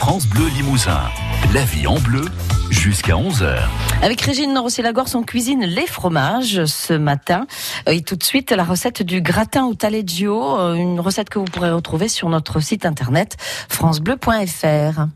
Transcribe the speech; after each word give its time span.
France 0.00 0.26
Bleu 0.26 0.46
Limousin. 0.56 0.98
La 1.52 1.62
vie 1.62 1.86
en 1.86 1.98
bleu 2.00 2.24
jusqu'à 2.70 3.12
11h. 3.12 3.58
Avec 4.00 4.22
Régine 4.22 4.56
Rossi-Lagorce, 4.56 5.14
on 5.14 5.22
cuisine 5.22 5.60
les 5.60 5.86
fromages 5.86 6.64
ce 6.64 6.94
matin. 6.94 7.46
Euh, 7.86 7.92
et 7.92 8.00
tout 8.00 8.16
de 8.16 8.22
suite, 8.22 8.50
la 8.50 8.64
recette 8.64 9.02
du 9.02 9.20
gratin 9.20 9.66
au 9.66 9.74
taleggio, 9.74 10.58
euh, 10.58 10.72
une 10.72 11.00
recette 11.00 11.28
que 11.28 11.38
vous 11.38 11.44
pourrez 11.44 11.70
retrouver 11.70 12.08
sur 12.08 12.30
notre 12.30 12.60
site 12.60 12.86
internet 12.86 13.36
francebleu.fr. 13.68 15.06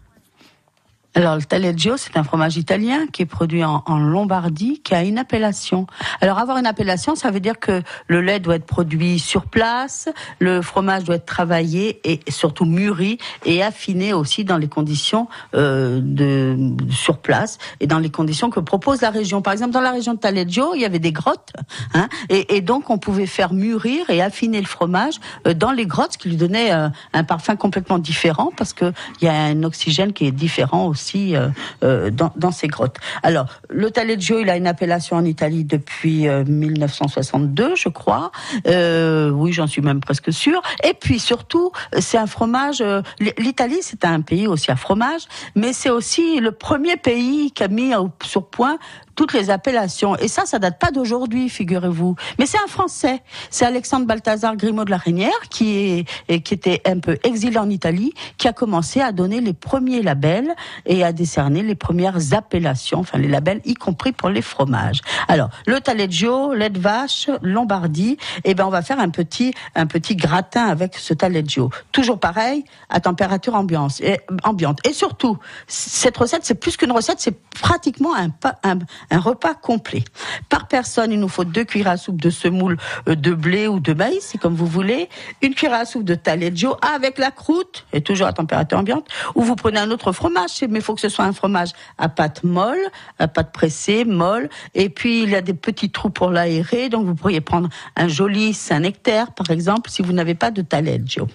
Alors, 1.16 1.36
le 1.36 1.42
taleggio, 1.42 1.96
c'est 1.96 2.16
un 2.16 2.24
fromage 2.24 2.56
italien 2.56 3.06
qui 3.12 3.22
est 3.22 3.26
produit 3.26 3.62
en, 3.62 3.82
Lombardie, 3.98 4.80
qui 4.82 4.96
a 4.96 5.04
une 5.04 5.16
appellation. 5.16 5.86
Alors, 6.20 6.38
avoir 6.40 6.58
une 6.58 6.66
appellation, 6.66 7.14
ça 7.14 7.30
veut 7.30 7.38
dire 7.38 7.60
que 7.60 7.82
le 8.08 8.20
lait 8.20 8.40
doit 8.40 8.56
être 8.56 8.66
produit 8.66 9.20
sur 9.20 9.46
place, 9.46 10.08
le 10.40 10.60
fromage 10.60 11.04
doit 11.04 11.14
être 11.14 11.24
travaillé 11.24 12.00
et 12.02 12.20
surtout 12.28 12.64
mûri 12.64 13.18
et 13.44 13.62
affiné 13.62 14.12
aussi 14.12 14.44
dans 14.44 14.56
les 14.56 14.66
conditions 14.66 15.28
euh, 15.54 16.00
de 16.02 16.56
sur 16.90 17.18
place 17.18 17.58
et 17.78 17.86
dans 17.86 18.00
les 18.00 18.10
conditions 18.10 18.50
que 18.50 18.58
propose 18.58 19.00
la 19.00 19.10
région. 19.10 19.40
Par 19.40 19.52
exemple, 19.52 19.70
dans 19.70 19.80
la 19.80 19.92
région 19.92 20.14
de 20.14 20.18
Taleggio, 20.18 20.74
il 20.74 20.80
y 20.80 20.84
avait 20.84 20.98
des 20.98 21.12
grottes, 21.12 21.52
hein, 21.94 22.08
et, 22.28 22.56
et, 22.56 22.60
donc 22.60 22.90
on 22.90 22.98
pouvait 22.98 23.26
faire 23.26 23.52
mûrir 23.52 24.10
et 24.10 24.20
affiner 24.20 24.60
le 24.60 24.66
fromage 24.66 25.14
euh, 25.46 25.54
dans 25.54 25.70
les 25.70 25.86
grottes, 25.86 26.14
ce 26.14 26.18
qui 26.18 26.28
lui 26.28 26.36
donnait 26.36 26.72
euh, 26.72 26.88
un 27.12 27.22
parfum 27.22 27.54
complètement 27.54 28.00
différent 28.00 28.50
parce 28.56 28.72
que 28.72 28.92
il 29.20 29.26
y 29.26 29.28
a 29.28 29.34
un 29.34 29.62
oxygène 29.62 30.12
qui 30.12 30.26
est 30.26 30.32
différent 30.32 30.86
aussi 30.86 31.03
euh, 31.16 31.48
euh, 31.82 32.10
dans, 32.10 32.50
ces 32.50 32.68
grottes. 32.68 32.96
Alors, 33.22 33.46
le 33.68 33.90
taleggio, 33.90 34.38
il 34.40 34.50
a 34.50 34.56
une 34.56 34.66
appellation 34.66 35.16
en 35.16 35.24
Italie 35.24 35.64
depuis 35.64 36.28
euh, 36.28 36.44
1962, 36.44 37.74
je 37.74 37.88
crois. 37.88 38.30
Euh, 38.66 39.30
oui, 39.30 39.52
j'en 39.52 39.66
suis 39.66 39.82
même 39.82 40.00
presque 40.00 40.32
sûre. 40.32 40.62
Et 40.82 40.94
puis 40.94 41.18
surtout, 41.18 41.72
c'est 41.98 42.18
un 42.18 42.26
fromage. 42.26 42.80
euh, 42.80 43.02
L'Italie, 43.38 43.78
c'est 43.80 44.04
un 44.04 44.20
pays 44.20 44.46
aussi 44.46 44.70
à 44.70 44.76
fromage, 44.76 45.22
mais 45.54 45.72
c'est 45.72 45.90
aussi 45.90 46.40
le 46.40 46.52
premier 46.52 46.96
pays 46.96 47.50
qui 47.52 47.62
a 47.62 47.68
mis 47.68 47.92
sur 48.24 48.46
point 48.46 48.78
toutes 49.14 49.32
les 49.32 49.50
appellations. 49.50 50.16
Et 50.16 50.28
ça, 50.28 50.46
ça 50.46 50.58
date 50.58 50.78
pas 50.78 50.90
d'aujourd'hui, 50.90 51.48
figurez-vous. 51.48 52.16
Mais 52.38 52.46
c'est 52.46 52.58
un 52.58 52.66
Français. 52.66 53.22
C'est 53.50 53.64
Alexandre 53.64 54.06
Balthazar 54.06 54.56
Grimaud 54.56 54.84
de 54.84 54.90
la 54.90 54.96
Reynière, 54.96 55.30
qui 55.50 56.04
est, 56.28 56.40
qui 56.40 56.54
était 56.54 56.82
un 56.86 56.98
peu 56.98 57.18
exilé 57.22 57.58
en 57.58 57.70
Italie, 57.70 58.12
qui 58.38 58.48
a 58.48 58.52
commencé 58.52 59.00
à 59.00 59.12
donner 59.12 59.40
les 59.40 59.52
premiers 59.52 60.02
labels 60.02 60.54
et 60.86 61.04
à 61.04 61.12
décerner 61.12 61.62
les 61.62 61.74
premières 61.74 62.32
appellations, 62.32 63.00
enfin 63.00 63.18
les 63.18 63.28
labels, 63.28 63.60
y 63.64 63.74
compris 63.74 64.12
pour 64.12 64.28
les 64.28 64.42
fromages. 64.42 65.00
Alors, 65.28 65.50
le 65.66 65.80
taleggio, 65.80 66.54
lait 66.54 66.70
de 66.70 66.78
vache, 66.78 67.28
Lombardie, 67.42 68.18
et 68.44 68.54
ben, 68.54 68.66
on 68.66 68.70
va 68.70 68.82
faire 68.82 68.98
un 68.98 69.10
petit, 69.10 69.54
un 69.74 69.86
petit 69.86 70.16
gratin 70.16 70.66
avec 70.66 70.96
ce 70.96 71.14
taleggio. 71.14 71.70
Toujours 71.92 72.18
pareil, 72.18 72.64
à 72.88 73.00
température 73.00 73.54
ambiance, 73.54 74.00
et, 74.00 74.20
ambiante. 74.42 74.80
Et 74.86 74.92
surtout, 74.92 75.38
cette 75.66 76.16
recette, 76.16 76.44
c'est 76.44 76.54
plus 76.54 76.76
qu'une 76.76 76.92
recette, 76.92 77.20
c'est 77.20 77.38
pratiquement 77.50 78.14
un, 78.14 78.28
un, 78.62 78.78
un 79.10 79.18
repas 79.18 79.54
complet. 79.54 80.04
Par 80.48 80.68
personne, 80.68 81.12
il 81.12 81.20
nous 81.20 81.28
faut 81.28 81.44
deux 81.44 81.64
cuillères 81.64 81.92
à 81.92 81.96
soupe 81.96 82.20
de 82.20 82.30
semoule 82.30 82.76
euh, 83.08 83.14
de 83.14 83.32
blé 83.32 83.68
ou 83.68 83.80
de 83.80 83.92
maïs, 83.92 84.20
c'est 84.20 84.38
comme 84.38 84.54
vous 84.54 84.66
voulez, 84.66 85.08
une 85.42 85.54
cuillère 85.54 85.78
à 85.80 85.84
soupe 85.84 86.04
de 86.04 86.14
taleggio 86.14 86.76
avec 86.82 87.18
la 87.18 87.30
croûte, 87.30 87.86
et 87.92 88.00
toujours 88.00 88.26
à 88.26 88.32
température 88.32 88.78
ambiante, 88.78 89.06
ou 89.34 89.42
vous 89.42 89.56
prenez 89.56 89.78
un 89.78 89.90
autre 89.90 90.12
fromage, 90.12 90.50
mais 90.68 90.78
il 90.78 90.82
faut 90.82 90.94
que 90.94 91.00
ce 91.00 91.08
soit 91.08 91.24
un 91.24 91.32
fromage 91.32 91.72
à 91.98 92.08
pâte 92.08 92.44
molle, 92.44 92.78
à 93.18 93.28
pâte 93.28 93.52
pressée, 93.52 94.04
molle, 94.04 94.48
et 94.74 94.88
puis 94.88 95.22
il 95.22 95.30
y 95.30 95.36
a 95.36 95.40
des 95.40 95.54
petits 95.54 95.90
trous 95.90 96.10
pour 96.10 96.30
l'aérer, 96.30 96.88
donc 96.88 97.06
vous 97.06 97.14
pourriez 97.14 97.40
prendre 97.40 97.68
un 97.96 98.08
joli 98.08 98.54
Saint-Nectaire, 98.54 99.32
par 99.32 99.50
exemple, 99.50 99.90
si 99.90 100.02
vous 100.02 100.12
n'avez 100.12 100.34
pas 100.34 100.50
de 100.50 100.62
taleggio. 100.62 101.28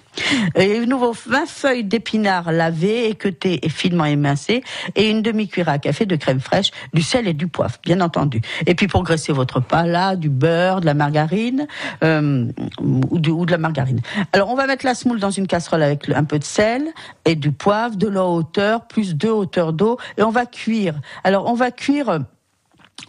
Et 0.56 0.78
il 0.78 0.90
nous 0.90 1.00
faut 1.00 1.16
20 1.28 1.48
feuilles 1.48 1.84
d'épinards 1.84 2.52
lavées, 2.52 3.10
équeutées 3.10 3.66
et 3.66 3.70
finement 3.70 4.06
émincées, 4.06 4.64
et 4.96 5.10
une 5.10 5.22
demi-cuillère 5.22 5.70
à 5.70 5.80
café 5.80 6.06
de 6.06 6.16
crème 6.16 6.40
fraîche, 6.40 6.72
du 6.94 7.02
sel 7.02 7.28
et 7.28 7.34
du 7.34 7.48
poivre, 7.48 7.59
bien 7.84 8.02
entendu. 8.02 8.42
Et 8.66 8.76
puis 8.76 8.88
pour 8.88 9.04
graisser 9.04 9.34
votre 9.34 9.60
pain, 9.60 9.84
là, 9.84 10.16
du 10.16 10.30
beurre, 10.30 10.82
de 10.82 10.86
la 10.86 10.94
margarine, 10.94 11.68
euh, 12.04 12.48
ou, 12.82 13.20
de 13.20 13.52
la 13.52 13.58
margarine. 13.58 14.02
Alors 14.34 14.50
on 14.50 14.56
va 14.56 14.68
mettre 14.68 14.86
la 14.86 14.96
semoule 14.96 15.20
dans 15.20 15.32
une 15.32 15.48
casserole 15.48 15.84
avec 15.84 16.10
un 16.10 16.24
peu 16.24 16.40
de 16.40 16.44
sel 16.44 16.88
et 17.26 17.36
du 17.36 17.52
poivre, 17.52 17.96
de 17.96 18.08
l'eau 18.08 18.36
hauteur, 18.36 18.88
plus 18.88 19.16
deux 19.16 19.32
hauteurs 19.32 19.74
d'eau, 19.74 19.98
et 20.18 20.24
on 20.24 20.32
va 20.32 20.46
cuire. 20.46 20.96
Alors 21.24 21.50
on 21.50 21.54
va 21.54 21.72
cuire... 21.72 22.20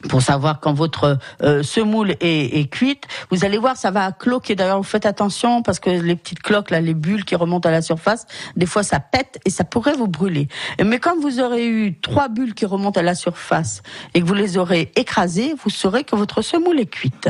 pour 0.09 0.23
savoir 0.23 0.61
quand 0.61 0.73
votre 0.73 1.19
euh, 1.43 1.63
semoule 1.63 2.13
est, 2.21 2.59
est 2.59 2.71
cuite, 2.71 3.05
vous 3.31 3.45
allez 3.45 3.59
voir, 3.59 3.77
ça 3.77 3.91
va 3.91 4.13
cloquer. 4.13 4.55
D'ailleurs, 4.55 4.79
vous 4.79 4.83
faites 4.83 5.07
attention 5.07 5.63
parce 5.63 5.79
que 5.79 5.91
les 5.91 6.17
petites 6.17 6.43
cloques, 6.43 6.71
là, 6.71 6.81
les 6.81 6.95
bulles 6.95 7.25
qui 7.25 7.37
remontent 7.37 7.69
à 7.69 7.73
la 7.73 7.83
surface, 7.83 8.27
des 8.57 8.67
fois 8.67 8.83
ça 8.83 9.01
pète 9.01 9.41
et 9.45 9.51
ça 9.51 9.65
pourrait 9.65 9.95
vous 9.95 10.09
brûler. 10.09 10.49
Mais 10.83 10.99
quand 10.99 11.19
vous 11.21 11.41
aurez 11.41 11.67
eu 11.67 11.99
trois 12.01 12.29
bulles 12.29 12.55
qui 12.55 12.67
remontent 12.67 12.99
à 12.99 13.03
la 13.03 13.15
surface 13.15 13.83
et 14.15 14.21
que 14.21 14.27
vous 14.27 14.35
les 14.35 14.59
aurez 14.59 14.93
écrasées, 14.97 15.55
vous 15.63 15.71
saurez 15.71 16.05
que 16.05 16.17
votre 16.17 16.43
semoule 16.43 16.81
est 16.81 16.87
cuite. 16.87 17.29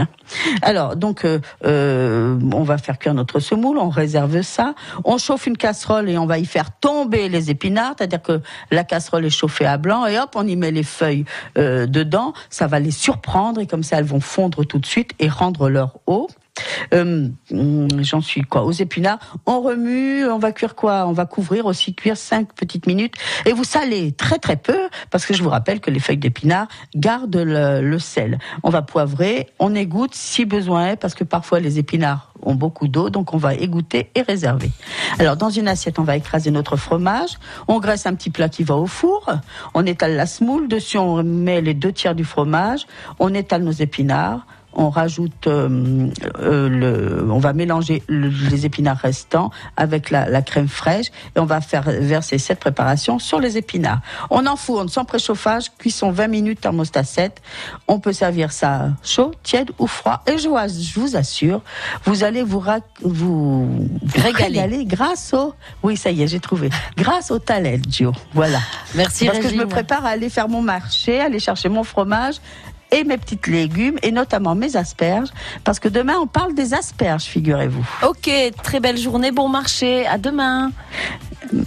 Alors, 0.62 0.97
donc, 0.97 1.25
euh, 1.25 1.41
euh, 1.65 2.38
on 2.53 2.62
va 2.62 2.78
faire 2.78 2.99
cuire 2.99 3.15
notre 3.15 3.41
semoule, 3.41 3.78
on 3.78 3.88
réserve 3.88 4.43
ça, 4.43 4.75
on 5.04 5.19
chauffe 5.19 5.47
une 5.47 5.56
casserole 5.56 6.09
et 6.09 6.19
on 6.19 6.26
va 6.26 6.38
y 6.38 6.47
faire 6.47 6.70
tomber 6.78 7.28
les 7.28 7.50
épinards, 7.50 7.94
c'est-à-dire 7.99 8.22
que 8.22 8.41
la 8.70 8.84
casserole 8.84 9.25
est 9.25 9.31
chauffée 9.31 9.66
à 9.66 9.76
blanc 9.76 10.06
et 10.06 10.19
hop, 10.19 10.31
on 10.34 10.47
y 10.47 10.56
met 10.56 10.70
les 10.70 10.82
feuilles 10.82 11.25
euh, 11.59 11.87
dedans, 11.87 12.32
ça 12.50 12.66
va 12.66 12.81
les 12.81 12.91
surprendre 12.91 13.61
et 13.61 13.66
comme 13.66 13.83
ça 13.83 13.99
elles 13.99 14.05
vont 14.05 14.21
fondre 14.21 14.65
tout 14.65 14.78
de 14.78 14.87
suite 14.87 15.12
et 15.19 15.28
rendre 15.28 15.71
leur 15.71 15.99
eau. 16.06 16.28
Euh, 16.93 17.28
hum, 17.53 17.88
J'en 18.03 18.21
suis 18.21 18.43
quoi 18.43 18.65
Aux 18.65 18.72
épinards, 18.72 19.19
on 19.47 19.61
remue, 19.61 20.27
on 20.27 20.38
va 20.38 20.53
cuire 20.53 20.75
quoi 20.75 21.06
On 21.06 21.12
va 21.12 21.25
couvrir 21.25 21.66
aussi, 21.66 21.94
cuire 21.94 22.16
cinq 22.16 22.53
petites 22.55 22.87
minutes. 22.87 23.15
Et 23.47 23.53
vous 23.53 23.65
salez 23.65 24.12
très 24.12 24.38
très 24.38 24.56
peu, 24.56 24.88
parce 25.11 25.27
que 25.27 25.33
je 25.33 25.43
vous 25.43 25.49
rappelle 25.49 25.81
que 25.81 25.91
les 25.91 26.00
feuilles 26.00 26.19
d'épinards 26.19 26.69
gardent 26.94 27.37
le, 27.37 27.81
le 27.81 27.99
sel. 27.99 28.38
On 28.62 28.71
va 28.71 28.82
poivrer, 28.82 29.49
on 29.59 29.75
égoutte 29.75 30.15
si 30.15 30.44
besoin 30.44 30.88
est, 30.88 30.97
parce 30.97 31.15
que 31.15 31.25
parfois 31.25 31.61
les 31.61 31.78
épinards 31.78 32.30
ont 32.43 32.55
beaucoup 32.55 32.89
d'eau, 32.89 33.11
donc 33.11 33.34
on 33.34 33.37
va 33.37 33.55
égoutter 33.55 34.11
et 34.15 34.23
réserver. 34.23 34.71
Alors 35.19 35.37
dans 35.37 35.51
une 35.51 35.69
assiette, 35.69 35.99
on 35.99 36.05
va 36.05 36.17
écraser 36.17 36.51
notre 36.51 36.77
fromage, 36.77 37.39
on 37.69 37.81
graisse 37.81 38.06
un 38.06 38.15
petit 38.15 38.31
plat 38.31 38.49
qui 38.49 38.65
va 38.65 38.77
au 38.77 38.87
four, 38.87 39.31
on 39.75 39.87
étale 39.87 40.17
la 40.17 40.27
semoule, 40.27 40.69
dessus 40.69 40.99
on 40.99 41.23
met 41.23 41.61
les 41.61 41.75
deux 41.75 41.93
tiers 41.93 42.15
du 42.15 42.25
fromage, 42.25 42.87
on 43.19 43.34
étale 43.34 43.62
nos 43.62 43.73
épinards, 43.73 44.47
on 44.72 44.91
rajoute 44.91 45.47
euh, 45.47 46.08
euh, 46.41 46.69
le, 46.69 47.31
on 47.31 47.38
va 47.38 47.53
mélanger 47.53 48.03
le- 48.08 48.28
les 48.50 48.66
épinards 48.66 48.98
restants 48.98 49.50
avec 49.76 50.10
la, 50.10 50.28
la 50.28 50.42
crème 50.42 50.69
fraîche 50.69 51.06
et 51.36 51.41
on 51.41 51.44
va 51.44 51.60
faire 51.60 51.82
verser 51.82 52.38
cette 52.38 52.60
préparation 52.60 53.19
sur 53.19 53.41
les 53.41 53.56
épinards. 53.58 54.00
On 54.31 54.47
enfourne 54.47 54.88
sans 54.88 55.04
préchauffage, 55.04 55.72
cuisson 55.78 56.10
20 56.10 56.28
minutes 56.28 56.60
thermostat 56.60 57.04
7. 57.04 57.42
On 57.88 57.98
peut 58.00 58.12
servir 58.12 58.53
ça 58.53 58.91
chaud, 59.03 59.32
tiède 59.42 59.70
ou 59.78 59.86
froid. 59.86 60.22
Et 60.26 60.38
je, 60.38 60.48
vous- 60.48 60.56
je 60.69 61.00
vous 61.00 61.16
assure, 61.16 61.62
vous 62.04 62.22
allez 62.25 62.42
vous, 62.42 62.60
ra- 62.60 62.78
vous 63.02 63.88
Régaler. 64.16 64.84
grâce 64.84 65.32
au, 65.34 65.54
oui 65.82 65.97
ça 65.97 66.10
y 66.10 66.22
est, 66.22 66.28
j'ai 66.28 66.41
trouvé, 66.41 66.70
grâce 66.97 67.31
au 67.31 67.38
taleggio. 67.38 68.12
Voilà. 68.34 68.58
Merci 68.94 69.26
Parce 69.26 69.38
que 69.38 69.48
je 69.48 69.54
me 69.56 69.66
prépare 69.66 70.04
à 70.06 70.10
aller 70.10 70.28
faire 70.31 70.48
mon 70.48 70.62
marché, 70.62 71.20
aller 71.20 71.38
chercher 71.41 71.69
mon 71.69 71.84
fromage 71.84 72.37
et 72.93 73.05
mes 73.05 73.19
petites 73.19 73.47
légumes 73.47 73.99
et 74.03 74.12
notamment 74.12 74.55
mes 74.55 74.77
asperges 74.77 75.31
parce 75.65 75.78
que 75.78 75.89
demain 75.89 76.17
on 76.21 76.27
parle 76.27 76.55
des 76.55 76.75
asperges, 76.75 77.25
figurez-vous. 77.25 77.87
Ok, 78.06 78.31
très 78.62 78.81
belle 78.81 78.99
journée, 78.99 79.31
bon 79.33 79.49
marché, 79.49 80.06
à 80.06 80.19
demain. 80.19 80.73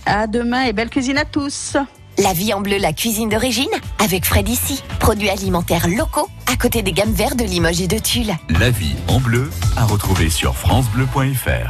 À 0.05 0.27
demain 0.27 0.63
et 0.63 0.73
belle 0.73 0.89
cuisine 0.89 1.17
à 1.17 1.25
tous. 1.25 1.75
La 2.19 2.33
vie 2.33 2.53
en 2.53 2.61
bleu, 2.61 2.77
la 2.77 2.93
cuisine 2.93 3.29
d'origine, 3.29 3.71
avec 3.97 4.25
Fred 4.25 4.47
ici. 4.47 4.83
Produits 4.99 5.29
alimentaires 5.29 5.87
locaux, 5.87 6.29
à 6.51 6.55
côté 6.55 6.83
des 6.83 6.91
gammes 6.91 7.11
vertes 7.11 7.37
de 7.37 7.43
Limoges 7.43 7.81
et 7.81 7.87
de 7.87 7.97
Tulle. 7.97 8.35
La 8.59 8.69
vie 8.69 8.95
en 9.07 9.19
bleu 9.19 9.49
à 9.75 9.85
retrouver 9.85 10.29
sur 10.29 10.55
francebleu.fr. 10.55 11.61